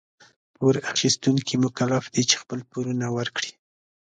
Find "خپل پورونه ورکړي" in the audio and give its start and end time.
2.41-3.51